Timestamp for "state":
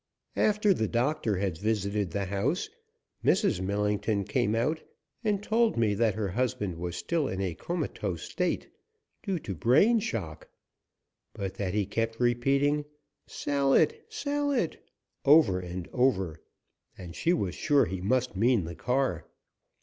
8.23-8.67